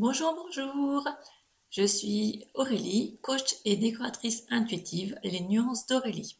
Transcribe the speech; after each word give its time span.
Bonjour, 0.00 0.32
bonjour. 0.32 1.08
Je 1.70 1.84
suis 1.84 2.46
Aurélie, 2.54 3.18
coach 3.20 3.56
et 3.64 3.76
décoratrice 3.76 4.44
intuitive, 4.48 5.18
les 5.24 5.40
nuances 5.40 5.88
d'Aurélie. 5.88 6.38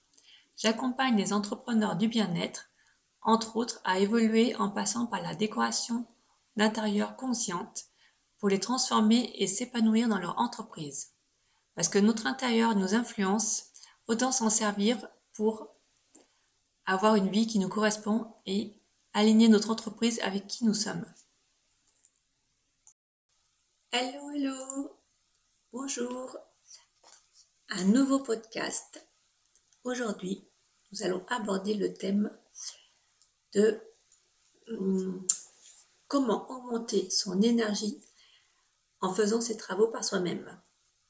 J'accompagne 0.57 1.17
les 1.17 1.33
entrepreneurs 1.33 1.97
du 1.97 2.07
bien-être, 2.07 2.71
entre 3.21 3.57
autres, 3.57 3.81
à 3.83 3.99
évoluer 3.99 4.55
en 4.55 4.71
passant 4.71 5.07
par 5.07 5.23
la 5.23 5.35
décoration 5.35 6.07
d'intérieur 6.55 7.17
consciente 7.17 7.87
pour 8.39 8.49
les 8.49 8.61
transformer 8.61 9.33
et 9.35 9.49
s'épanouir 9.49 10.09
dans 10.09 10.21
leur 10.21 10.39
entreprise. 10.39 11.15
Parce 11.75 11.89
que 11.89 11.99
notre 11.99 12.29
intérieur 12.29 12.77
nous 12.77 12.95
influence, 12.95 13.65
autant 14.07 14.31
s'en 14.31 14.51
servir 14.51 15.05
pour 15.33 15.67
avoir 16.87 17.17
une 17.17 17.29
vie 17.29 17.49
qui 17.49 17.59
nous 17.59 17.69
correspond 17.69 18.33
et 18.47 18.81
aligner 19.15 19.49
notre 19.49 19.71
entreprise 19.71 20.21
avec 20.21 20.47
qui 20.47 20.65
nous 20.65 20.75
sommes. 20.75 21.05
Hello, 23.91 24.31
hello, 24.33 24.91
bonjour, 25.73 26.37
un 27.71 27.85
nouveau 27.85 28.19
podcast. 28.19 29.03
Aujourd'hui, 29.83 30.47
nous 30.93 31.05
allons 31.05 31.25
aborder 31.29 31.73
le 31.73 31.95
thème 31.95 32.31
de 33.55 33.81
hum, 34.69 35.27
comment 36.07 36.51
augmenter 36.51 37.09
son 37.09 37.41
énergie 37.41 37.99
en 39.01 39.15
faisant 39.15 39.41
ses 39.41 39.57
travaux 39.57 39.89
par 39.89 40.05
soi-même. 40.05 40.61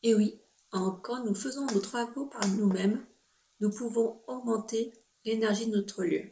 Et 0.04 0.14
oui, 0.14 0.40
quand 0.70 1.24
nous 1.24 1.34
faisons 1.34 1.66
nos 1.66 1.80
travaux 1.80 2.26
par 2.26 2.46
nous-mêmes, 2.46 3.04
nous 3.58 3.72
pouvons 3.72 4.22
augmenter 4.28 4.92
l'énergie 5.24 5.66
de 5.66 5.76
notre 5.76 6.04
lieu, 6.04 6.30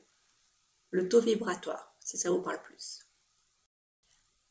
le 0.91 1.09
taux 1.09 1.21
vibratoire, 1.21 1.93
si 1.99 2.17
ça 2.17 2.31
vous 2.31 2.41
parle 2.41 2.63
plus. 2.63 3.06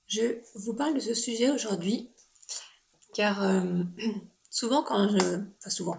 Je 0.08 0.40
vous 0.56 0.74
parle 0.74 0.94
de 0.94 1.00
ce 1.00 1.14
sujet 1.14 1.50
aujourd'hui 1.50 2.12
car 3.16 3.42
euh, 3.44 3.84
souvent 4.52 4.84
quand 4.84 5.10
je... 5.10 5.18
Enfin 5.18 5.70
souvent, 5.70 5.98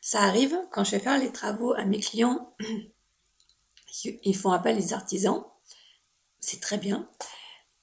ça 0.00 0.22
arrive 0.22 0.56
quand 0.70 0.84
je 0.84 0.92
vais 0.92 1.00
faire 1.00 1.18
les 1.18 1.32
travaux 1.32 1.74
à 1.74 1.84
mes 1.84 2.00
clients, 2.00 2.54
ils 4.04 4.36
font 4.36 4.52
appel 4.52 4.76
les 4.76 4.92
artisans, 4.92 5.44
c'est 6.40 6.60
très 6.60 6.78
bien. 6.78 7.08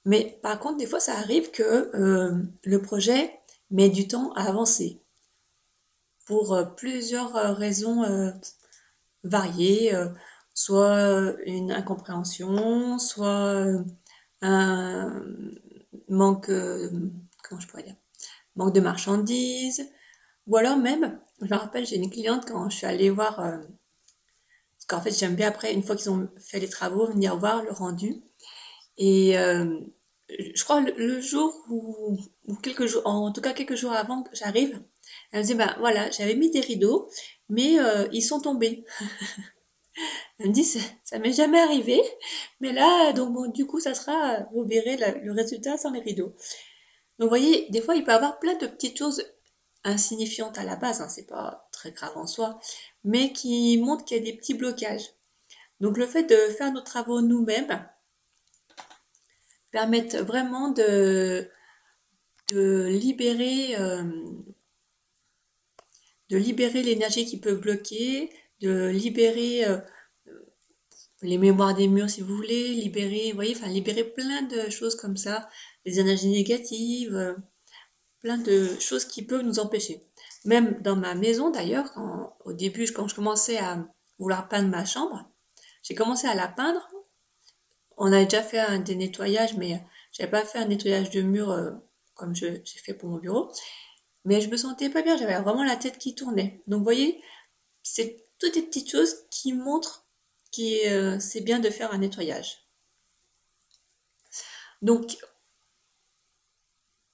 Mais 0.04 0.38
par 0.42 0.58
contre, 0.58 0.78
des 0.78 0.86
fois, 0.86 1.00
ça 1.00 1.16
arrive 1.16 1.50
que 1.50 1.62
euh, 1.94 2.42
le 2.64 2.82
projet 2.82 3.38
met 3.70 3.88
du 3.88 4.08
temps 4.08 4.32
à 4.32 4.48
avancer 4.48 5.00
pour 6.24 6.54
euh, 6.54 6.64
plusieurs 6.64 7.32
raisons 7.56 8.32
variées, 9.22 9.92
soit 10.54 11.34
une 11.44 11.70
incompréhension, 11.72 12.98
soit 12.98 13.66
manque, 14.42 16.48
euh, 16.48 16.90
comment 17.42 17.60
je 17.60 17.66
pourrais 17.66 17.82
dire, 17.82 17.96
manque 18.56 18.74
de 18.74 18.80
marchandises, 18.80 19.88
ou 20.46 20.56
alors 20.56 20.76
même, 20.76 21.20
je 21.40 21.46
me 21.46 21.58
rappelle, 21.58 21.86
j'ai 21.86 21.96
une 21.96 22.10
cliente 22.10 22.46
quand 22.46 22.68
je 22.68 22.76
suis 22.76 22.86
allée 22.86 23.10
voir, 23.10 23.40
euh, 23.40 23.58
parce 23.58 24.86
qu'en 24.88 25.00
fait 25.00 25.16
j'aime 25.16 25.34
bien 25.34 25.48
après, 25.48 25.72
une 25.72 25.82
fois 25.82 25.96
qu'ils 25.96 26.10
ont 26.10 26.28
fait 26.38 26.60
les 26.60 26.68
travaux, 26.68 27.06
venir 27.06 27.36
voir 27.36 27.62
le 27.62 27.72
rendu. 27.72 28.22
Et 28.98 29.38
euh, 29.38 29.80
je 30.28 30.64
crois 30.64 30.80
le, 30.80 31.20
jour 31.20 31.54
ou, 31.70 32.18
quelques 32.62 32.86
jours, 32.86 33.02
en 33.06 33.32
tout 33.32 33.40
cas 33.40 33.52
quelques 33.52 33.76
jours 33.76 33.92
avant 33.92 34.22
que 34.22 34.34
j'arrive, 34.34 34.82
elle 35.30 35.42
me 35.42 35.46
dit, 35.46 35.54
ben 35.54 35.74
voilà, 35.78 36.10
j'avais 36.10 36.34
mis 36.34 36.50
des 36.50 36.60
rideaux, 36.60 37.08
mais 37.48 37.76
ils 38.12 38.22
sont 38.22 38.40
tombés. 38.40 38.84
Elle 40.42 40.48
me 40.48 40.54
dit, 40.54 40.64
ça, 40.64 41.18
m'est 41.20 41.32
jamais 41.32 41.60
arrivé, 41.60 42.02
mais 42.60 42.72
là, 42.72 43.12
donc 43.12 43.32
bon, 43.32 43.46
du 43.46 43.64
coup, 43.64 43.78
ça 43.78 43.94
sera, 43.94 44.40
vous 44.52 44.64
verrez 44.64 44.96
le 44.96 45.32
résultat 45.32 45.76
sans 45.78 45.92
les 45.92 46.00
rideaux. 46.00 46.34
Donc, 47.18 47.26
vous 47.26 47.28
voyez, 47.28 47.68
des 47.70 47.80
fois, 47.80 47.94
il 47.94 48.02
peut 48.02 48.10
y 48.10 48.14
avoir 48.14 48.40
plein 48.40 48.56
de 48.56 48.66
petites 48.66 48.98
choses 48.98 49.24
insignifiantes 49.84 50.58
à 50.58 50.64
la 50.64 50.74
base, 50.74 51.00
hein, 51.00 51.08
c'est 51.08 51.28
pas 51.28 51.68
très 51.70 51.92
grave 51.92 52.16
en 52.16 52.26
soi, 52.26 52.58
mais 53.04 53.32
qui 53.32 53.78
montrent 53.78 54.04
qu'il 54.04 54.16
y 54.16 54.20
a 54.20 54.24
des 54.24 54.36
petits 54.36 54.54
blocages. 54.54 55.10
Donc, 55.78 55.96
le 55.96 56.06
fait 56.06 56.24
de 56.24 56.36
faire 56.52 56.72
nos 56.72 56.80
travaux 56.80 57.20
nous-mêmes 57.20 57.88
permet 59.70 60.08
vraiment 60.08 60.70
de, 60.70 61.48
de 62.50 62.86
libérer, 62.88 63.76
euh, 63.78 64.02
de 66.30 66.36
libérer 66.36 66.82
l'énergie 66.82 67.26
qui 67.26 67.38
peut 67.38 67.54
bloquer, 67.54 68.30
de 68.60 68.88
libérer 68.88 69.64
euh, 69.66 69.78
les 71.22 71.38
mémoires 71.38 71.74
des 71.74 71.88
murs 71.88 72.10
si 72.10 72.20
vous 72.20 72.36
voulez, 72.36 72.74
libérer, 72.74 73.32
voyez, 73.32 73.54
enfin 73.56 73.68
libérer 73.68 74.04
plein 74.04 74.42
de 74.42 74.70
choses 74.70 74.96
comme 74.96 75.16
ça, 75.16 75.48
les 75.84 76.00
énergies 76.00 76.30
négatives, 76.30 77.14
euh, 77.14 77.34
plein 78.20 78.38
de 78.38 78.68
choses 78.80 79.04
qui 79.04 79.22
peuvent 79.22 79.42
nous 79.42 79.58
empêcher. 79.58 80.04
Même 80.44 80.80
dans 80.82 80.96
ma 80.96 81.14
maison 81.14 81.50
d'ailleurs, 81.50 81.92
au 82.44 82.52
début, 82.52 82.90
quand 82.92 83.08
je 83.08 83.14
commençais 83.14 83.58
à 83.58 83.86
vouloir 84.18 84.48
peindre 84.48 84.68
ma 84.68 84.84
chambre, 84.84 85.24
j'ai 85.82 85.94
commencé 85.94 86.26
à 86.26 86.34
la 86.34 86.48
peindre. 86.48 86.88
On 87.96 88.12
avait 88.12 88.24
déjà 88.24 88.42
fait 88.42 88.58
un, 88.58 88.80
des 88.80 88.96
nettoyages, 88.96 89.56
mais 89.56 89.80
j'avais 90.12 90.30
pas 90.30 90.44
fait 90.44 90.58
un 90.58 90.66
nettoyage 90.66 91.10
de 91.10 91.22
mur 91.22 91.50
euh, 91.50 91.70
comme 92.14 92.34
j'ai 92.34 92.62
fait 92.64 92.94
pour 92.94 93.08
mon 93.08 93.18
bureau. 93.18 93.52
Mais 94.24 94.40
je 94.40 94.48
me 94.48 94.56
sentais 94.56 94.90
pas 94.90 95.02
bien, 95.02 95.16
j'avais 95.16 95.38
vraiment 95.40 95.64
la 95.64 95.76
tête 95.76 95.98
qui 95.98 96.14
tournait. 96.14 96.62
Donc 96.66 96.78
vous 96.78 96.84
voyez, 96.84 97.20
c'est 97.82 98.24
toutes 98.38 98.54
des 98.54 98.62
petites 98.62 98.90
choses 98.90 99.14
qui 99.30 99.52
montrent 99.52 100.06
euh, 100.58 101.18
c'est 101.18 101.40
bien 101.40 101.58
de 101.58 101.70
faire 101.70 101.92
un 101.92 101.98
nettoyage. 101.98 102.58
Donc, 104.82 105.16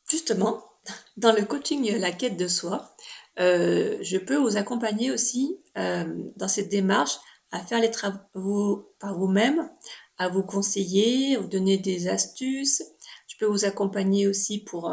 justement, 0.09 0.63
dans 1.17 1.33
le 1.33 1.45
coaching 1.45 1.97
La 1.99 2.13
quête 2.13 2.37
de 2.37 2.49
soi, 2.49 2.97
euh, 3.39 3.99
je 4.01 4.19
peux 4.19 4.37
vous 4.37 4.57
accompagner 4.57 5.11
aussi 5.11 5.59
euh, 5.77 6.05
dans 6.37 6.49
cette 6.49 6.69
démarche 6.69 7.17
à 7.51 7.61
faire 7.61 7.81
les 7.81 7.91
travaux 7.91 8.93
par 8.99 9.17
vous-même, 9.17 9.71
à 10.19 10.29
vous 10.29 10.43
conseiller, 10.43 11.37
vous 11.37 11.49
donner 11.49 11.79
des 11.79 12.09
astuces. 12.09 12.83
Je 13.27 13.37
peux 13.39 13.47
vous 13.47 13.65
accompagner 13.65 14.27
aussi 14.27 14.59
pour, 14.59 14.93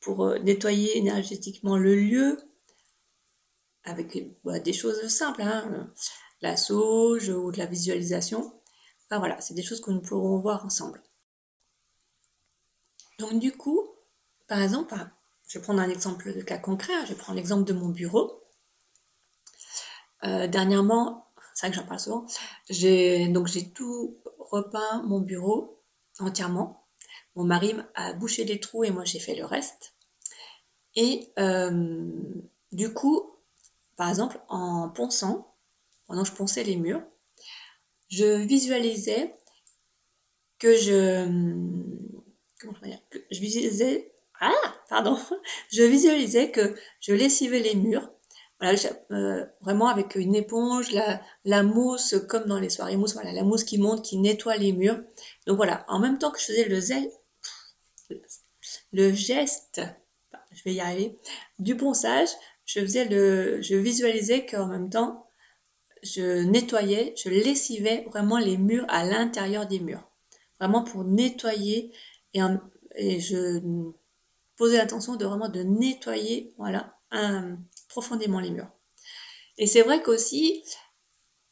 pour 0.00 0.38
nettoyer 0.40 0.98
énergétiquement 0.98 1.78
le 1.78 1.94
lieu, 1.94 2.38
avec 3.84 4.18
bah, 4.44 4.58
des 4.58 4.74
choses 4.74 5.08
simples, 5.08 5.40
hein, 5.40 5.90
la 6.42 6.56
sauge 6.56 7.28
ou 7.28 7.52
de 7.52 7.58
la 7.58 7.66
visualisation. 7.66 8.52
Voilà, 9.10 9.40
c'est 9.40 9.54
des 9.54 9.62
choses 9.62 9.80
que 9.80 9.90
nous 9.90 10.00
pourrons 10.00 10.38
voir 10.38 10.64
ensemble. 10.64 11.02
Donc 13.18 13.38
du 13.38 13.52
coup, 13.52 13.88
par 14.46 14.62
exemple, 14.62 14.94
je 15.48 15.58
vais 15.58 15.62
prendre 15.62 15.80
un 15.80 15.90
exemple 15.90 16.32
de 16.32 16.40
cas 16.42 16.58
concret, 16.58 16.94
hein, 16.94 17.04
je 17.04 17.12
vais 17.12 17.18
prendre 17.18 17.36
l'exemple 17.36 17.64
de 17.64 17.72
mon 17.72 17.88
bureau. 17.88 18.42
Euh, 20.24 20.46
dernièrement, 20.46 21.26
c'est 21.54 21.66
vrai 21.66 21.74
que 21.74 21.80
j'en 21.80 21.86
parle 21.86 22.00
souvent, 22.00 22.26
j'ai 22.68 23.28
donc 23.28 23.48
tout 23.74 24.18
repeint 24.38 25.02
mon 25.02 25.20
bureau 25.20 25.82
entièrement. 26.20 26.86
Mon 27.34 27.44
mari 27.44 27.74
a 27.94 28.12
bouché 28.12 28.44
les 28.44 28.60
trous 28.60 28.84
et 28.84 28.90
moi 28.90 29.04
j'ai 29.04 29.18
fait 29.18 29.34
le 29.34 29.44
reste. 29.44 29.94
Et 30.94 31.32
euh, 31.38 32.08
du 32.72 32.92
coup, 32.92 33.36
par 33.96 34.08
exemple, 34.08 34.40
en 34.48 34.88
ponçant, 34.88 35.49
pendant 36.10 36.24
que 36.24 36.28
je 36.28 36.34
ponçais 36.34 36.64
les 36.64 36.74
murs, 36.74 37.02
je 38.08 38.42
visualisais 38.44 39.32
que 40.58 40.76
je. 40.76 41.24
Comment 42.60 42.74
je 42.82 42.88
dire 42.88 42.98
Je 43.30 43.38
visualisais. 43.38 44.12
Ah 44.40 44.74
Pardon 44.88 45.16
Je 45.72 45.84
visualisais 45.84 46.50
que 46.50 46.74
je 46.98 47.14
lessivais 47.14 47.60
les 47.60 47.76
murs. 47.76 48.10
Voilà, 48.58 48.76
euh, 49.12 49.46
vraiment 49.60 49.86
avec 49.86 50.16
une 50.16 50.34
éponge, 50.34 50.90
la, 51.44 51.62
mousse, 51.62 52.16
comme 52.28 52.46
dans 52.46 52.58
les 52.58 52.70
soirées 52.70 52.96
mousse, 52.96 53.14
voilà, 53.14 53.32
la 53.32 53.44
mousse 53.44 53.62
qui 53.62 53.78
monte, 53.78 54.04
qui 54.04 54.18
nettoie 54.18 54.56
les 54.56 54.72
murs. 54.72 55.00
Donc 55.46 55.56
voilà, 55.56 55.84
en 55.86 56.00
même 56.00 56.18
temps 56.18 56.32
que 56.32 56.40
je 56.40 56.46
faisais 56.46 56.64
le 56.64 56.80
zèle, 56.80 57.10
le 58.92 59.12
geste, 59.12 59.80
je 60.50 60.62
vais 60.64 60.74
y 60.74 60.80
arriver, 60.80 61.18
du 61.60 61.76
ponçage, 61.76 62.28
le, 62.76 63.62
je 63.62 63.76
visualisais 63.76 64.44
qu'en 64.44 64.66
même 64.66 64.90
temps, 64.90 65.29
je 66.02 66.42
nettoyais, 66.42 67.14
je 67.16 67.28
lessivais 67.28 68.04
vraiment 68.10 68.38
les 68.38 68.56
murs 68.56 68.86
à 68.88 69.04
l'intérieur 69.04 69.66
des 69.66 69.80
murs. 69.80 70.08
Vraiment 70.58 70.84
pour 70.84 71.04
nettoyer 71.04 71.92
et, 72.34 73.20
je 73.20 73.60
posais 74.56 74.76
l'intention 74.76 75.16
de 75.16 75.24
vraiment 75.24 75.48
de 75.48 75.62
nettoyer, 75.62 76.54
voilà, 76.58 76.98
profondément 77.88 78.40
les 78.40 78.50
murs. 78.50 78.70
Et 79.58 79.66
c'est 79.66 79.82
vrai 79.82 80.02
qu'aussi, 80.02 80.64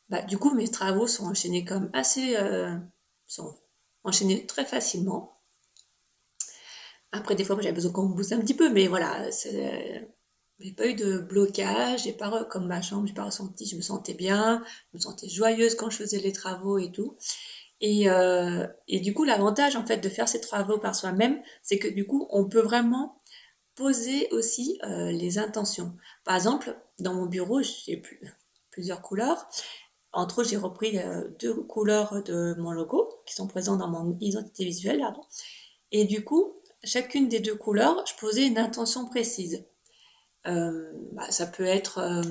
bah, 0.08 0.22
du 0.22 0.38
coup, 0.38 0.54
mes 0.54 0.68
travaux 0.68 1.06
sont 1.06 1.26
enchaînés 1.26 1.64
comme 1.64 1.90
assez, 1.92 2.36
euh, 2.36 2.76
enchaînés 4.04 4.46
très 4.46 4.64
facilement. 4.64 5.40
Après, 7.12 7.34
des 7.34 7.44
fois, 7.44 7.56
j'avais 7.60 7.74
besoin 7.74 7.92
qu'on 7.92 8.08
me 8.08 8.14
booste 8.14 8.32
un 8.32 8.40
petit 8.40 8.54
peu, 8.54 8.70
mais 8.70 8.86
voilà, 8.86 9.30
j'ai 10.60 10.72
pas 10.72 10.86
eu 10.86 10.94
de 10.94 11.18
blocage, 11.18 12.04
j'ai 12.04 12.12
pas, 12.12 12.44
comme 12.44 12.66
ma 12.66 12.82
chambre, 12.82 13.06
j'ai 13.06 13.14
pas 13.14 13.24
ressenti, 13.24 13.66
je 13.66 13.76
me 13.76 13.80
sentais 13.80 14.14
bien, 14.14 14.64
je 14.92 14.98
me 14.98 15.00
sentais 15.00 15.28
joyeuse 15.28 15.74
quand 15.74 15.90
je 15.90 15.98
faisais 15.98 16.18
les 16.18 16.32
travaux 16.32 16.78
et 16.78 16.90
tout. 16.90 17.16
Et, 17.80 18.10
euh, 18.10 18.66
et 18.88 19.00
du 19.00 19.14
coup, 19.14 19.24
l'avantage 19.24 19.76
en 19.76 19.86
fait 19.86 19.98
de 19.98 20.08
faire 20.08 20.28
ces 20.28 20.40
travaux 20.40 20.78
par 20.78 20.94
soi-même, 20.96 21.40
c'est 21.62 21.78
que 21.78 21.88
du 21.88 22.06
coup, 22.06 22.26
on 22.30 22.48
peut 22.48 22.60
vraiment 22.60 23.22
poser 23.76 24.28
aussi 24.32 24.80
euh, 24.82 25.12
les 25.12 25.38
intentions. 25.38 25.96
Par 26.24 26.34
exemple, 26.34 26.76
dans 26.98 27.14
mon 27.14 27.26
bureau, 27.26 27.62
j'ai 27.62 28.02
plusieurs 28.70 29.00
couleurs. 29.00 29.48
Entre 30.12 30.40
autres, 30.40 30.48
j'ai 30.48 30.56
repris 30.56 30.98
euh, 30.98 31.28
deux 31.38 31.54
couleurs 31.54 32.22
de 32.24 32.54
mon 32.58 32.72
logo 32.72 33.08
qui 33.26 33.34
sont 33.34 33.46
présentes 33.46 33.78
dans 33.78 33.88
mon 33.88 34.18
identité 34.20 34.64
visuelle. 34.64 35.06
Et 35.92 36.04
du 36.04 36.24
coup, 36.24 36.54
chacune 36.82 37.28
des 37.28 37.38
deux 37.38 37.54
couleurs, 37.54 38.04
je 38.06 38.14
posais 38.16 38.46
une 38.46 38.58
intention 38.58 39.06
précise. 39.06 39.64
Euh, 40.46 40.92
bah, 41.12 41.30
ça 41.30 41.46
peut 41.46 41.66
être, 41.66 41.98
euh, 41.98 42.22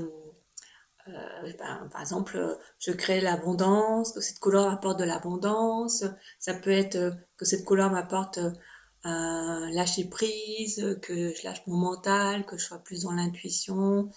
euh, 1.07 1.53
ben, 1.59 1.89
par 1.91 2.01
exemple, 2.01 2.57
je 2.79 2.91
crée 2.91 3.21
l'abondance, 3.21 4.13
que 4.13 4.21
cette 4.21 4.39
couleur 4.39 4.71
apporte 4.71 4.99
de 4.99 5.03
l'abondance. 5.03 6.03
Ça 6.39 6.53
peut 6.53 6.71
être 6.71 7.13
que 7.37 7.45
cette 7.45 7.65
couleur 7.65 7.91
m'apporte 7.91 8.39
un 9.03 9.69
lâcher 9.71 10.05
prise, 10.05 10.97
que 11.01 11.33
je 11.33 11.43
lâche 11.43 11.65
mon 11.67 11.77
mental, 11.77 12.45
que 12.45 12.57
je 12.57 12.65
sois 12.65 12.79
plus 12.79 13.03
dans 13.03 13.13
l'intuition. 13.13 14.09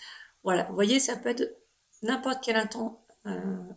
Voilà, 0.43 0.65
vous 0.65 0.75
voyez, 0.75 1.01
ça 1.01 1.17
peut 1.17 1.29
être 1.29 1.57
n'importe 2.03 2.43
quelle 2.43 2.57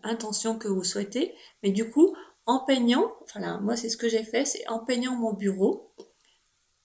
intention 0.04 0.58
que 0.58 0.68
vous 0.68 0.84
souhaitez, 0.84 1.36
mais 1.62 1.72
du 1.72 1.90
coup, 1.90 2.16
en 2.46 2.60
peignant, 2.60 3.14
voilà, 3.34 3.58
moi 3.60 3.76
c'est 3.76 3.90
ce 3.90 3.98
que 3.98 4.10
j'ai 4.10 4.24
fait, 4.24 4.46
c'est 4.46 4.68
en 4.70 4.80
peignant 4.80 5.16
mon 5.16 5.34
bureau, 5.34 5.94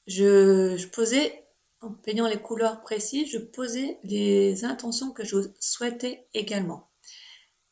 je, 0.07 0.87
posais, 0.89 1.48
en 1.81 1.93
peignant 1.93 2.27
les 2.27 2.41
couleurs 2.41 2.81
précises, 2.81 3.31
je 3.31 3.39
posais 3.39 3.99
les 4.03 4.65
intentions 4.65 5.13
que 5.13 5.25
je 5.25 5.37
souhaitais 5.61 6.27
également. 6.35 6.89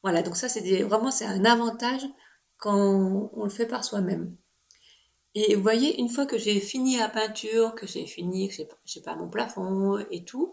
Voilà, 0.02 0.22
donc 0.22 0.36
ça, 0.36 0.48
c'est 0.48 0.82
vraiment 0.82 1.10
c'est 1.10 1.24
un 1.24 1.44
avantage 1.44 2.02
quand 2.58 3.30
on 3.32 3.44
le 3.44 3.50
fait 3.50 3.66
par 3.66 3.84
soi-même. 3.84 4.36
Et 5.34 5.54
vous 5.54 5.62
voyez, 5.62 6.00
une 6.00 6.08
fois 6.08 6.24
que 6.24 6.38
j'ai 6.38 6.60
fini 6.60 6.96
la 6.96 7.08
peinture, 7.08 7.74
que 7.74 7.86
j'ai 7.86 8.06
fini, 8.06 8.48
que 8.48 8.54
j'ai 8.86 9.00
pas 9.02 9.16
mon 9.16 9.28
plafond 9.28 9.98
et 10.10 10.24
tout, 10.24 10.50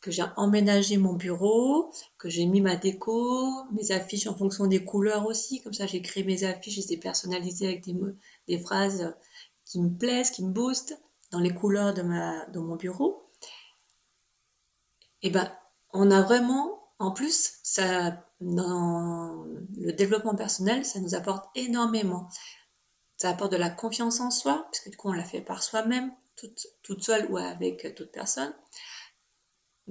que 0.00 0.10
j'ai 0.10 0.24
emménagé 0.36 0.96
mon 0.96 1.14
bureau, 1.14 1.92
que 2.18 2.28
j'ai 2.28 2.46
mis 2.46 2.60
ma 2.60 2.76
déco, 2.76 3.64
mes 3.72 3.92
affiches 3.92 4.26
en 4.26 4.36
fonction 4.36 4.66
des 4.66 4.84
couleurs 4.84 5.26
aussi, 5.26 5.62
comme 5.62 5.72
ça 5.72 5.86
j'ai 5.86 6.02
créé 6.02 6.24
mes 6.24 6.44
affiches, 6.44 6.74
je 6.74 6.80
les 6.80 6.92
ai 6.94 6.96
personnalisées 6.98 7.66
avec 7.66 7.84
des, 7.84 7.94
des 8.48 8.58
phrases 8.58 9.14
qui 9.64 9.80
me 9.80 9.88
plaisent, 9.88 10.30
qui 10.30 10.44
me 10.44 10.52
boostent 10.52 11.00
dans 11.30 11.40
les 11.40 11.54
couleurs 11.54 11.94
de, 11.94 12.02
ma, 12.02 12.46
de 12.46 12.58
mon 12.58 12.76
bureau, 12.76 13.30
eh 15.22 15.30
ben, 15.30 15.50
on 15.92 16.10
a 16.10 16.22
vraiment, 16.22 16.92
en 16.98 17.10
plus, 17.10 17.58
ça, 17.62 18.24
dans 18.40 19.44
le 19.76 19.92
développement 19.92 20.34
personnel, 20.34 20.84
ça 20.84 21.00
nous 21.00 21.14
apporte 21.14 21.46
énormément. 21.54 22.28
Ça 23.16 23.30
apporte 23.30 23.52
de 23.52 23.58
la 23.58 23.70
confiance 23.70 24.20
en 24.20 24.30
soi, 24.30 24.66
puisque 24.70 24.90
du 24.90 24.96
coup, 24.96 25.08
on 25.08 25.12
l'a 25.12 25.24
fait 25.24 25.42
par 25.42 25.62
soi-même, 25.62 26.12
toute, 26.36 26.66
toute 26.82 27.04
seule 27.04 27.30
ou 27.30 27.36
avec 27.36 27.94
toute 27.94 28.12
personne. 28.12 28.54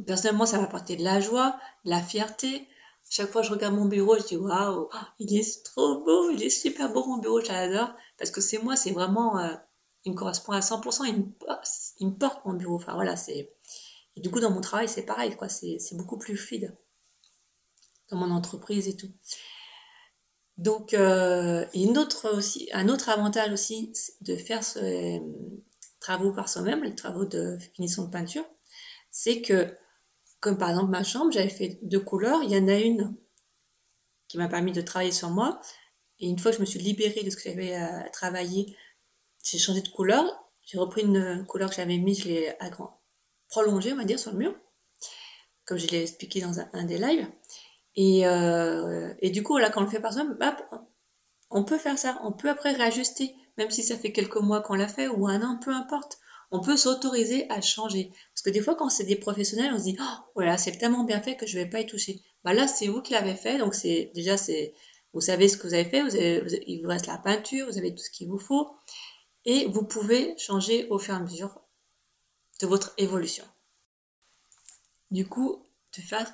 Personnellement, 0.07 0.45
ça 0.45 0.57
m'a 0.57 0.63
apporté 0.63 0.95
de 0.95 1.03
la 1.03 1.19
joie, 1.19 1.59
de 1.85 1.91
la 1.91 2.01
fierté. 2.01 2.67
Chaque 3.09 3.31
fois 3.31 3.41
que 3.41 3.47
je 3.47 3.53
regarde 3.53 3.75
mon 3.75 3.85
bureau, 3.85 4.17
je 4.17 4.25
dis 4.25 4.37
waouh, 4.37 4.89
il 5.19 5.37
est 5.37 5.63
trop 5.63 6.03
beau, 6.03 6.31
il 6.31 6.41
est 6.43 6.49
super 6.49 6.91
beau 6.91 7.05
mon 7.05 7.17
bureau, 7.17 7.41
j'adore. 7.41 7.93
Parce 8.17 8.31
que 8.31 8.41
c'est 8.41 8.59
moi, 8.59 8.75
c'est 8.75 8.91
vraiment 8.91 9.37
euh, 9.39 9.53
il 10.05 10.13
me 10.13 10.17
correspond 10.17 10.53
à 10.53 10.59
100%, 10.59 11.05
il 11.99 12.07
me, 12.07 12.13
porte 12.15 12.45
mon 12.45 12.53
bureau. 12.53 12.75
Enfin 12.75 12.93
voilà, 12.93 13.15
du 14.17 14.29
coup, 14.29 14.39
dans 14.39 14.51
mon 14.51 14.61
travail, 14.61 14.89
c'est 14.89 15.05
pareil, 15.05 15.35
quoi. 15.35 15.49
C'est 15.49 15.95
beaucoup 15.95 16.17
plus 16.17 16.37
fluide. 16.37 16.75
Dans 18.09 18.17
mon 18.17 18.31
entreprise 18.31 18.87
et 18.87 18.95
tout. 18.95 19.11
Donc, 20.57 20.93
euh, 20.93 21.65
une 21.73 21.97
autre 21.97 22.35
aussi, 22.35 22.69
un 22.73 22.89
autre 22.89 23.09
avantage 23.09 23.51
aussi 23.51 23.93
de 24.21 24.35
faire 24.35 24.63
ces 24.63 25.21
travaux 25.99 26.33
par 26.33 26.49
soi-même, 26.49 26.83
les 26.83 26.95
travaux 26.95 27.25
de 27.25 27.57
finition 27.75 28.03
de 28.03 28.09
peinture, 28.09 28.45
c'est 29.11 29.41
que, 29.41 29.77
comme 30.39 30.57
par 30.57 30.69
exemple 30.69 30.91
ma 30.91 31.03
chambre, 31.03 31.31
j'avais 31.31 31.49
fait 31.49 31.79
deux 31.83 31.99
couleurs. 31.99 32.43
Il 32.43 32.51
y 32.51 32.57
en 32.57 32.67
a 32.67 32.77
une 32.77 33.15
qui 34.27 34.37
m'a 34.37 34.47
permis 34.47 34.71
de 34.71 34.81
travailler 34.81 35.11
sur 35.11 35.29
moi. 35.29 35.61
Et 36.19 36.27
une 36.27 36.37
fois 36.37 36.51
que 36.51 36.57
je 36.57 36.61
me 36.61 36.65
suis 36.65 36.79
libérée 36.79 37.23
de 37.23 37.29
ce 37.29 37.37
que 37.37 37.43
j'avais 37.43 37.75
à 37.75 38.09
travailler, 38.09 38.75
j'ai 39.51 39.57
changé 39.57 39.81
de 39.81 39.89
couleur. 39.89 40.25
J'ai 40.63 40.77
repris 40.77 41.01
une 41.01 41.45
couleur 41.47 41.69
que 41.69 41.75
j'avais 41.75 41.97
mise, 41.97 42.21
je 42.23 42.27
l'ai 42.27 42.57
prolongée, 43.49 43.93
on 43.93 43.97
va 43.97 44.03
dire, 44.03 44.19
sur 44.19 44.31
le 44.31 44.37
mur, 44.37 44.55
comme 45.65 45.77
je 45.77 45.87
l'ai 45.87 46.03
expliqué 46.03 46.41
dans 46.41 46.59
un, 46.59 46.83
des 46.83 46.97
lives. 46.97 47.27
Et, 47.95 48.27
euh, 48.27 49.11
et, 49.19 49.31
du 49.31 49.43
coup, 49.43 49.57
là, 49.57 49.69
quand 49.69 49.81
on 49.81 49.85
le 49.85 49.89
fait 49.89 49.99
par 49.99 50.13
soi, 50.13 50.25
on 51.49 51.63
peut 51.63 51.79
faire 51.79 51.97
ça. 51.97 52.19
On 52.23 52.31
peut 52.31 52.49
après 52.49 52.71
réajuster, 52.71 53.35
même 53.57 53.71
si 53.71 53.83
ça 53.83 53.97
fait 53.97 54.11
quelques 54.11 54.37
mois 54.37 54.61
qu'on 54.61 54.75
l'a 54.75 54.87
fait 54.87 55.07
ou 55.07 55.27
un 55.27 55.41
an, 55.41 55.57
peu 55.57 55.71
importe. 55.71 56.19
On 56.51 56.61
peut 56.61 56.77
s'autoriser 56.77 57.49
à 57.51 57.61
changer. 57.61 58.11
Parce 58.33 58.43
que 58.43 58.49
des 58.49 58.61
fois, 58.61 58.75
quand 58.75 58.89
c'est 58.89 59.03
des 59.03 59.15
professionnels, 59.15 59.71
on 59.73 59.79
se 59.79 59.83
dit, 59.83 59.97
oh, 59.99 60.17
voilà, 60.35 60.57
c'est 60.57 60.77
tellement 60.77 61.03
bien 61.03 61.21
fait 61.21 61.35
que 61.35 61.47
je 61.47 61.57
ne 61.57 61.63
vais 61.63 61.69
pas 61.69 61.79
y 61.79 61.85
toucher. 61.85 62.21
Bah 62.43 62.53
là, 62.53 62.67
c'est 62.67 62.87
vous 62.87 63.01
qui 63.01 63.13
l'avez 63.13 63.35
fait, 63.35 63.57
donc 63.57 63.75
c'est 63.75 64.11
déjà, 64.15 64.35
vous 65.13 65.21
savez 65.21 65.49
ce 65.49 65.57
que 65.57 65.67
vous 65.67 65.73
avez 65.73 65.85
fait, 65.85 66.03
il 66.67 66.81
vous 66.81 66.89
reste 66.89 67.07
la 67.07 67.17
peinture, 67.17 67.67
vous 67.67 67.77
avez 67.77 67.93
tout 67.93 68.03
ce 68.03 68.09
qu'il 68.09 68.29
vous 68.29 68.39
faut 68.39 68.71
et 69.45 69.67
vous 69.67 69.83
pouvez 69.83 70.37
changer 70.37 70.87
au 70.89 70.99
fur 70.99 71.13
et 71.13 71.17
à 71.17 71.19
mesure 71.21 71.61
de 72.61 72.67
votre 72.67 72.93
évolution. 72.97 73.45
Du 75.11 75.27
coup, 75.27 75.63
de 75.97 76.01
faire 76.01 76.31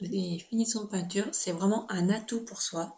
les 0.00 0.38
finitions 0.38 0.82
de 0.82 0.88
peinture, 0.88 1.28
c'est 1.32 1.52
vraiment 1.52 1.90
un 1.90 2.10
atout 2.10 2.44
pour 2.44 2.62
soi 2.62 2.96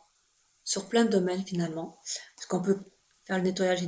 sur 0.65 0.89
plein 0.89 1.05
de 1.05 1.11
domaines 1.11 1.45
finalement, 1.45 1.99
parce 2.37 2.47
qu'on 2.47 2.63
peut 2.63 2.79
faire 3.25 3.37
le 3.39 3.43
nettoyage 3.43 3.83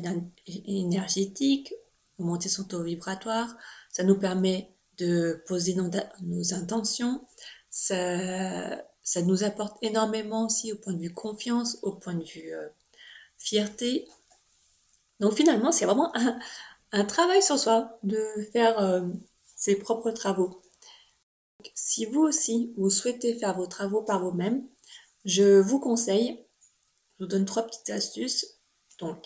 énergétique, 0.47 1.73
monter 2.19 2.49
son 2.49 2.65
taux 2.65 2.83
vibratoire, 2.83 3.57
ça 3.91 4.03
nous 4.03 4.19
permet 4.19 4.71
de 4.99 5.43
poser 5.47 5.75
nos, 5.75 6.55
intentions, 6.55 7.27
ça, 7.71 8.85
ça, 9.03 9.23
nous 9.23 9.43
apporte 9.43 9.77
énormément 9.83 10.47
aussi 10.47 10.73
au 10.73 10.77
point 10.77 10.93
de 10.93 11.01
vue 11.01 11.13
confiance, 11.15 11.79
au 11.83 11.93
point 11.93 12.15
de 12.15 12.25
vue 12.25 12.55
euh, 12.55 12.69
fierté, 13.39 14.09
donc 15.21 15.35
finalement, 15.35 15.73
c'est 15.73 15.85
vraiment 15.85 16.13
un, 16.93 17.05
travail 17.05 17.43
sur 17.43 17.59
soi 17.59 17.99
de 18.03 18.23
faire 18.53 18.79
euh, 18.79 19.03
ses 19.57 19.77
propres 19.77 20.11
travaux. 20.11 20.63
Si 21.75 22.05
vous 22.07 22.21
aussi, 22.21 22.73
vous 22.77 22.91
souhaitez 22.91 23.39
faire 23.39 23.57
vos 23.57 23.67
travaux 23.67 24.03
par 24.03 24.23
vous-même, 24.23 24.67
je 25.25 25.59
vous 25.61 25.81
conseille, 25.81 26.45
je 27.19 27.25
vous 27.25 27.29
donne 27.29 27.45
trois 27.45 27.65
petites 27.65 27.91
astuces. 27.91 28.59
Donc, 28.99 29.25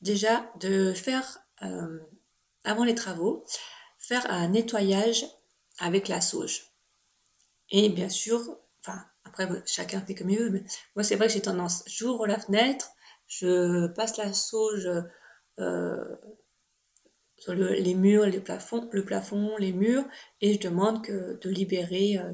déjà, 0.00 0.50
de 0.60 0.92
faire, 0.92 1.38
euh, 1.62 1.98
avant 2.64 2.84
les 2.84 2.94
travaux, 2.94 3.44
faire 3.98 4.30
un 4.30 4.48
nettoyage 4.48 5.26
avec 5.78 6.08
la 6.08 6.20
sauge. 6.20 6.72
Et 7.70 7.90
bien 7.90 8.08
sûr, 8.08 8.40
enfin, 8.80 9.04
après, 9.24 9.48
chacun 9.66 10.00
fait 10.00 10.14
comme 10.14 10.30
il 10.30 10.38
veut, 10.38 10.50
mais 10.50 10.64
moi, 10.96 11.04
c'est 11.04 11.16
vrai 11.16 11.26
que 11.26 11.34
j'ai 11.34 11.42
tendance, 11.42 11.84
j'ouvre 11.86 12.26
la 12.26 12.38
fenêtre, 12.38 12.90
je 13.28 13.86
passe 13.88 14.16
la 14.16 14.32
sauge 14.32 14.88
euh, 15.60 16.16
sur 17.36 17.54
les 17.54 17.94
murs, 17.94 18.26
les 18.26 18.40
plafonds, 18.40 18.88
le 18.90 19.04
plafond, 19.04 19.56
les 19.58 19.72
murs, 19.72 20.04
et 20.40 20.54
je 20.54 20.60
demande 20.60 21.04
que, 21.04 21.38
de 21.38 21.50
libérer 21.50 22.18
euh, 22.18 22.32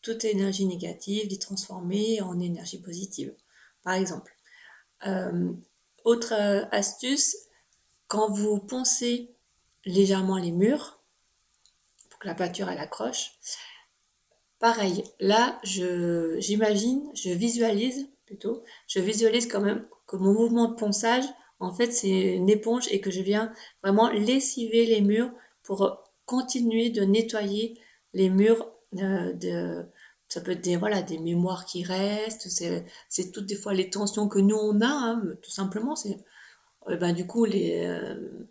toute 0.00 0.24
énergie 0.24 0.64
négative, 0.64 1.28
d'y 1.28 1.38
transformer 1.38 2.22
en 2.22 2.40
énergie 2.40 2.80
positive, 2.80 3.34
par 3.82 3.94
exemple. 3.94 4.34
Euh, 5.06 5.52
autre 6.04 6.32
astuce, 6.70 7.36
quand 8.08 8.30
vous 8.30 8.58
poncez 8.58 9.34
légèrement 9.84 10.38
les 10.38 10.52
murs, 10.52 11.02
pour 12.08 12.20
que 12.20 12.28
la 12.28 12.34
peinture 12.34 12.70
elle 12.70 12.78
accroche, 12.78 13.32
pareil, 14.60 15.04
là, 15.20 15.60
j'imagine, 15.64 17.10
je 17.14 17.30
visualise 17.30 18.08
plutôt, 18.24 18.64
je 18.86 19.00
visualise 19.00 19.46
quand 19.46 19.60
même 19.60 19.86
que 20.12 20.16
mon 20.18 20.34
mouvement 20.34 20.68
de 20.68 20.74
ponçage, 20.74 21.24
en 21.58 21.72
fait, 21.72 21.90
c'est 21.90 22.34
une 22.34 22.50
éponge 22.50 22.86
et 22.90 23.00
que 23.00 23.10
je 23.10 23.22
viens 23.22 23.52
vraiment 23.82 24.10
lessiver 24.10 24.84
les 24.84 25.00
murs 25.00 25.30
pour 25.62 26.04
continuer 26.26 26.90
de 26.90 27.02
nettoyer 27.02 27.80
les 28.12 28.28
murs 28.28 28.70
euh, 28.98 29.32
de, 29.32 29.86
ça 30.28 30.42
peut 30.42 30.50
être 30.52 30.60
des, 30.60 30.76
voilà, 30.76 31.00
des 31.00 31.18
mémoires 31.18 31.64
qui 31.64 31.82
restent, 31.82 32.48
c'est 33.08 33.32
toutes 33.32 33.46
des 33.46 33.56
fois 33.56 33.72
les 33.72 33.88
tensions 33.88 34.28
que 34.28 34.38
nous 34.38 34.56
on 34.56 34.80
a, 34.82 34.86
hein, 34.86 35.22
tout 35.42 35.50
simplement. 35.50 35.96
C'est, 35.96 36.18
euh, 36.88 36.96
ben, 36.96 37.14
du 37.14 37.26
coup, 37.26 37.46
les, 37.46 37.86
euh, 37.86 38.46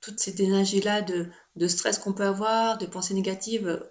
toute 0.00 0.18
cette 0.18 0.40
énergie-là 0.40 1.02
de, 1.02 1.26
de 1.56 1.68
stress 1.68 1.98
qu'on 1.98 2.14
peut 2.14 2.24
avoir, 2.24 2.78
de 2.78 2.86
pensées 2.86 3.14
négatives, 3.14 3.86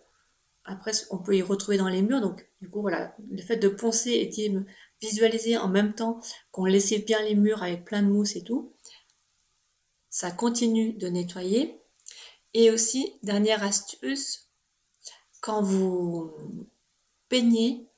après, 0.63 0.91
on 1.11 1.19
peut 1.19 1.35
y 1.35 1.43
retrouver 1.43 1.77
dans 1.77 1.87
les 1.87 2.01
murs. 2.01 2.21
Donc, 2.21 2.47
du 2.61 2.69
coup, 2.69 2.81
voilà, 2.81 3.15
le 3.29 3.41
fait 3.43 3.57
de 3.57 3.67
poncer 3.67 4.11
et 4.11 4.29
visualiser 5.01 5.57
en 5.57 5.67
même 5.67 5.93
temps 5.93 6.19
qu'on 6.51 6.65
laissait 6.65 6.99
bien 6.99 7.21
les 7.21 7.35
murs 7.35 7.63
avec 7.63 7.85
plein 7.85 8.01
de 8.01 8.07
mousse 8.07 8.35
et 8.35 8.43
tout, 8.43 8.73
ça 10.09 10.31
continue 10.31 10.93
de 10.93 11.07
nettoyer. 11.07 11.81
Et 12.53 12.71
aussi, 12.71 13.13
dernière 13.21 13.63
astuce, 13.63 14.49
quand 15.41 15.61
vous 15.61 16.33
peignez, 17.27 17.89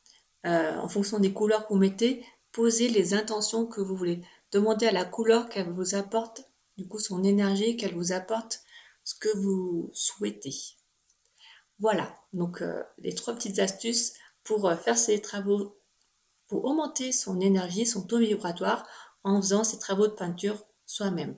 euh, 0.46 0.76
en 0.78 0.90
fonction 0.90 1.20
des 1.20 1.34
couleurs 1.34 1.68
que 1.68 1.74
vous 1.74 1.80
mettez, 1.80 2.26
posez 2.52 2.88
les 2.88 3.14
intentions 3.14 3.68
que 3.68 3.82
vous 3.82 3.96
voulez. 3.96 4.22
Demandez 4.52 4.88
à 4.88 4.92
la 4.92 5.06
couleur 5.06 5.50
qu'elle 5.50 5.70
vous 5.70 5.94
apporte, 5.94 6.42
du 6.78 6.88
coup 6.88 7.00
son 7.00 7.24
énergie, 7.24 7.78
qu'elle 7.78 7.94
vous 7.94 8.14
apporte 8.14 8.62
ce 9.04 9.14
que 9.16 9.38
vous 9.38 9.92
souhaitez. 9.94 10.56
Voilà, 11.80 12.18
donc 12.34 12.62
euh, 12.62 12.82
les 12.98 13.14
trois 13.14 13.36
petites 13.36 13.60
astuces 13.60 14.14
pour 14.44 14.68
euh, 14.68 14.76
faire 14.76 14.98
ces 14.98 15.22
travaux, 15.22 15.78
pour 16.48 16.66
augmenter 16.66 17.12
son 17.12 17.40
énergie, 17.40 17.86
son 17.86 18.04
taux 18.04 18.20
vibratoire 18.20 18.88
en 19.24 19.42
faisant 19.42 19.64
ces 19.64 19.80
travaux 19.80 20.08
de 20.08 20.14
peinture 20.14 20.64
soi-même. 20.86 21.38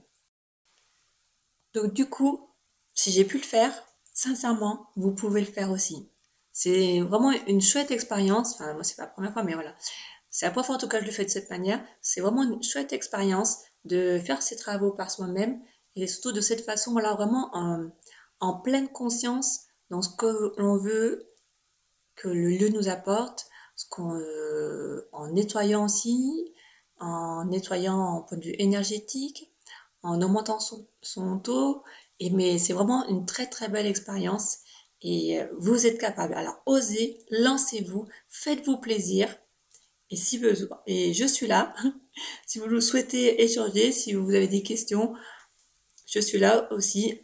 Donc 1.73 1.93
du 1.93 2.07
coup, 2.09 2.49
si 2.93 3.11
j'ai 3.11 3.25
pu 3.25 3.37
le 3.37 3.43
faire, 3.43 3.73
sincèrement, 4.13 4.87
vous 4.95 5.11
pouvez 5.11 5.41
le 5.41 5.47
faire 5.47 5.71
aussi. 5.71 6.09
C'est 6.51 6.99
vraiment 7.01 7.31
une 7.47 7.61
chouette 7.61 7.91
expérience. 7.91 8.55
Enfin, 8.55 8.73
moi, 8.73 8.83
c'est 8.83 8.95
pas 8.95 9.03
la 9.03 9.09
première 9.09 9.33
fois, 9.33 9.43
mais 9.43 9.53
voilà. 9.53 9.75
C'est 10.29 10.45
la 10.45 10.51
première 10.51 10.65
fois, 10.65 10.75
en 10.75 10.79
tout 10.79 10.87
cas, 10.87 10.99
je 10.99 11.05
le 11.05 11.11
fais 11.11 11.25
de 11.25 11.29
cette 11.29 11.49
manière. 11.49 11.83
C'est 12.01 12.21
vraiment 12.21 12.43
une 12.43 12.61
chouette 12.61 12.93
expérience 12.93 13.59
de 13.85 14.19
faire 14.19 14.41
ces 14.41 14.55
travaux 14.55 14.91
par 14.91 15.09
soi-même 15.09 15.61
et 15.95 16.07
surtout 16.07 16.31
de 16.31 16.41
cette 16.41 16.65
façon, 16.65 16.91
voilà, 16.91 17.13
vraiment 17.13 17.49
en, 18.39 18.53
pleine 18.59 18.89
conscience 18.89 19.61
dans 19.89 20.01
ce 20.01 20.09
que 20.15 20.53
l'on 20.57 20.77
veut 20.77 21.29
que 22.15 22.27
le 22.27 22.49
lieu 22.49 22.69
nous 22.69 22.89
apporte, 22.89 23.48
euh, 23.99 25.07
en 25.11 25.31
nettoyant 25.31 25.85
aussi, 25.85 26.53
en 26.99 27.45
nettoyant 27.45 27.97
en 27.97 28.21
point 28.23 28.37
de 28.37 28.45
vue 28.45 28.55
énergétique, 28.59 29.51
en 30.03 30.21
augmentant 30.21 30.59
son, 30.59 31.39
taux. 31.39 31.83
Et 32.19 32.29
mais 32.31 32.59
c'est 32.59 32.73
vraiment 32.73 33.07
une 33.07 33.25
très 33.25 33.47
très 33.47 33.69
belle 33.69 33.87
expérience 33.87 34.59
et 35.01 35.39
euh, 35.39 35.47
vous 35.57 35.85
êtes 35.85 35.99
capable. 35.99 36.33
Alors 36.33 36.61
osez, 36.65 37.19
lancez-vous, 37.29 38.07
faites-vous 38.29 38.77
plaisir. 38.77 39.33
Et 40.11 40.15
si 40.15 40.39
besoin, 40.39 40.81
et 40.87 41.13
je 41.13 41.25
suis 41.25 41.47
là. 41.47 41.75
si 42.47 42.59
vous 42.59 42.67
le 42.67 42.81
souhaitez 42.81 43.43
échanger, 43.43 43.91
si 43.91 44.13
vous 44.13 44.33
avez 44.33 44.47
des 44.47 44.63
questions, 44.63 45.13
je 46.07 46.19
suis 46.19 46.39
là 46.39 46.67
aussi 46.73 47.21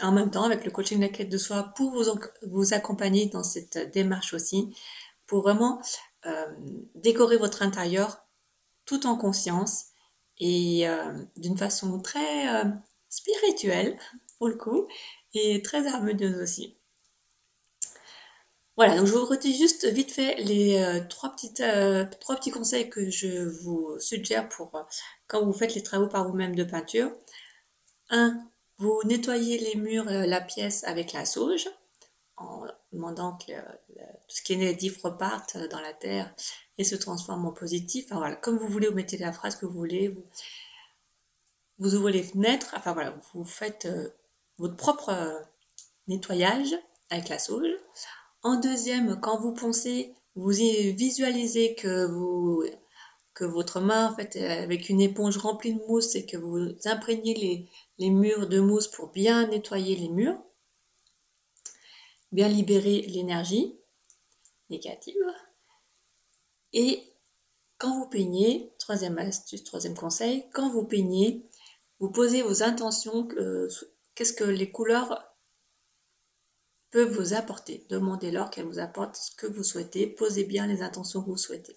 en 0.00 0.12
même 0.12 0.30
temps 0.30 0.44
avec 0.44 0.64
le 0.64 0.70
coaching 0.70 0.98
de 0.98 1.02
la 1.02 1.08
quête 1.08 1.28
de 1.28 1.38
soi 1.38 1.72
pour 1.76 2.02
vous 2.46 2.74
accompagner 2.74 3.26
dans 3.26 3.42
cette 3.42 3.92
démarche 3.92 4.32
aussi, 4.32 4.74
pour 5.30 5.42
vraiment 5.42 5.80
euh, 6.26 6.46
décorer 6.94 7.38
votre 7.38 7.62
intérieur 7.62 8.26
tout 8.84 9.06
en 9.06 9.16
conscience 9.16 9.86
et 10.38 10.86
euh, 10.88 11.14
d'une 11.36 11.56
façon 11.56 12.00
très 12.00 12.46
spirituelle 13.08 13.96
pour 14.38 14.48
le 14.48 14.56
coup 14.56 14.88
et 15.34 15.62
très 15.62 15.86
harmonieuse 15.86 16.42
aussi. 16.42 16.76
Voilà, 18.76 18.96
donc 18.96 19.06
je 19.06 19.12
vous 19.12 19.26
redis 19.26 19.54
juste 19.54 19.86
vite 19.86 20.10
fait 20.10 20.36
les 20.36 20.78
euh, 20.78 21.00
trois, 21.06 21.36
euh, 21.60 22.06
trois 22.18 22.36
petits 22.36 22.50
conseils 22.50 22.88
que 22.88 23.10
je 23.10 23.46
vous 23.62 23.98
suggère 24.00 24.48
pour 24.48 24.74
euh, 24.74 24.82
quand 25.26 25.44
vous 25.44 25.52
faites 25.52 25.74
les 25.74 25.82
travaux 25.82 26.06
par 26.08 26.26
vous-même 26.26 26.54
de 26.54 26.64
peinture. 26.64 27.12
1. 28.08 28.42
Vous 28.78 28.98
nettoyez 29.04 29.58
les 29.58 29.74
murs, 29.78 30.06
la 30.06 30.40
pièce 30.40 30.84
avec 30.84 31.12
la 31.12 31.26
sauge 31.26 31.68
en 32.40 32.66
demandant 32.92 33.36
que 33.36 33.52
tout 33.52 34.36
ce 34.36 34.42
qui 34.42 34.54
est 34.54 34.56
négatif 34.56 35.02
reparte 35.02 35.56
dans 35.70 35.80
la 35.80 35.92
terre 35.92 36.34
et 36.78 36.84
se 36.84 36.96
transforme 36.96 37.44
en 37.46 37.52
positif. 37.52 38.06
Enfin, 38.06 38.16
voilà, 38.16 38.36
comme 38.36 38.58
vous 38.58 38.68
voulez, 38.68 38.88
vous 38.88 38.94
mettez 38.94 39.18
la 39.18 39.32
phrase 39.32 39.56
que 39.56 39.66
vous 39.66 39.78
voulez, 39.78 40.16
vous, 41.78 41.94
ouvrez 41.94 42.12
les 42.12 42.22
fenêtres, 42.22 42.74
enfin 42.76 42.92
voilà, 42.92 43.14
vous 43.34 43.44
faites 43.44 43.88
votre 44.58 44.76
propre 44.76 45.42
nettoyage 46.08 46.74
avec 47.10 47.28
la 47.28 47.38
sauge. 47.38 47.68
En 48.42 48.56
deuxième, 48.56 49.20
quand 49.20 49.38
vous 49.38 49.52
pensez, 49.52 50.14
vous 50.34 50.48
visualisez 50.48 51.74
que 51.74 52.06
votre 53.40 53.80
main, 53.80 54.10
en 54.10 54.14
fait, 54.14 54.36
avec 54.36 54.88
une 54.88 55.00
éponge 55.00 55.36
remplie 55.36 55.74
de 55.74 55.82
mousse 55.86 56.14
et 56.14 56.26
que 56.26 56.36
vous 56.36 56.70
imprégnez 56.86 57.68
les 57.98 58.10
murs 58.10 58.48
de 58.48 58.60
mousse 58.60 58.88
pour 58.88 59.08
bien 59.08 59.46
nettoyer 59.46 59.96
les 59.96 60.08
murs, 60.08 60.42
bien 62.32 62.48
libérer 62.48 63.02
l'énergie 63.02 63.78
négative. 64.68 65.14
Et 66.72 67.02
quand 67.78 67.98
vous 67.98 68.08
peignez, 68.08 68.72
troisième 68.78 69.18
astuce, 69.18 69.64
troisième 69.64 69.96
conseil, 69.96 70.44
quand 70.52 70.70
vous 70.70 70.84
peignez, 70.84 71.48
vous 71.98 72.10
posez 72.10 72.42
vos 72.42 72.62
intentions, 72.62 73.28
qu'est-ce 74.14 74.32
que 74.32 74.44
les 74.44 74.70
couleurs 74.70 75.26
peuvent 76.90 77.12
vous 77.12 77.34
apporter. 77.34 77.86
Demandez-leur 77.88 78.50
qu'elles 78.50 78.66
vous 78.66 78.78
apportent 78.78 79.16
ce 79.16 79.34
que 79.36 79.46
vous 79.46 79.62
souhaitez. 79.62 80.06
Posez 80.06 80.44
bien 80.44 80.66
les 80.66 80.82
intentions 80.82 81.22
que 81.22 81.30
vous 81.30 81.36
souhaitez. 81.36 81.76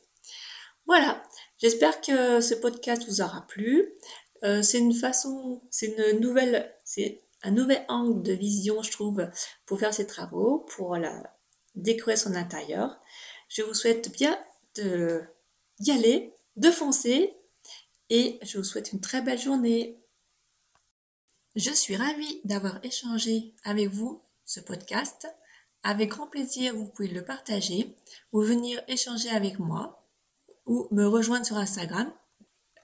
Voilà, 0.86 1.24
j'espère 1.58 2.02
que 2.02 2.42
ce 2.42 2.56
podcast 2.56 3.06
vous 3.08 3.22
aura 3.22 3.46
plu. 3.48 3.94
Euh, 4.44 4.62
c'est 4.62 4.80
une 4.80 4.94
façon, 4.94 5.62
c'est 5.70 5.88
une 5.88 6.20
nouvelle, 6.20 6.74
c'est 6.84 7.24
un 7.44 7.52
nouvel 7.52 7.86
angle 7.90 8.24
de 8.24 8.34
vision, 8.34 8.82
je 8.82 8.92
trouve, 8.92 9.30
pour 9.66 9.80
faire 9.80 9.94
ces 9.94 10.08
travaux, 10.08 10.60
pour 10.76 10.96
la, 10.98 11.24
décorer 11.76 12.16
son 12.16 12.36
intérieur. 12.36 13.00
Je 13.50 13.62
vous 13.62 13.74
souhaite 13.74 14.12
bien 14.12 14.38
d'y 14.76 15.92
aller, 15.92 16.34
de 16.56 16.72
foncer, 16.72 17.36
et 18.10 18.40
je 18.42 18.58
vous 18.58 18.64
souhaite 18.64 18.94
une 18.94 19.02
très 19.02 19.22
belle 19.22 19.40
journée. 19.40 20.00
Je 21.56 21.72
suis 21.72 21.96
ravie 21.96 22.42
d'avoir 22.44 22.84
échangé 22.84 23.54
avec 23.64 23.90
vous 23.90 24.22
ce 24.46 24.60
podcast. 24.60 25.28
Avec 25.84 26.10
grand 26.10 26.28
plaisir, 26.28 26.76
vous 26.76 26.88
pouvez 26.88 27.10
le 27.10 27.26
partager 27.26 27.96
ou 28.32 28.42
venir 28.42 28.82
échanger 28.88 29.30
avec 29.30 29.60
moi 29.60 30.08
ou 30.66 30.88
me 30.92 31.06
rejoindre 31.06 31.46
sur 31.46 31.58
Instagram. 31.58 32.12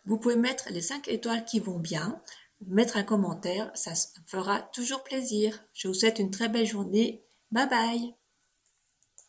Vous 0.05 0.17
pouvez 0.17 0.35
mettre 0.35 0.69
les 0.69 0.81
5 0.81 1.07
étoiles 1.07 1.45
qui 1.45 1.59
vont 1.59 1.79
bien, 1.79 2.21
mettre 2.67 2.97
un 2.97 3.03
commentaire, 3.03 3.71
ça 3.75 3.93
fera 4.27 4.61
toujours 4.61 5.03
plaisir. 5.03 5.63
Je 5.73 5.87
vous 5.87 5.93
souhaite 5.93 6.19
une 6.19 6.31
très 6.31 6.49
belle 6.49 6.67
journée. 6.67 7.23
Bye 7.51 7.69
bye 7.69 8.15